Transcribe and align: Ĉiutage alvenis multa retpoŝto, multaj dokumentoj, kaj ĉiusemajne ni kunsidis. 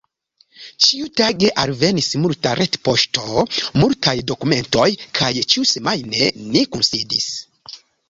Ĉiutage 0.85 1.51
alvenis 1.63 2.09
multa 2.23 2.55
retpoŝto, 2.61 3.45
multaj 3.83 4.17
dokumentoj, 4.35 4.89
kaj 5.23 5.33
ĉiusemajne 5.55 6.35
ni 6.51 6.69
kunsidis. 6.75 7.33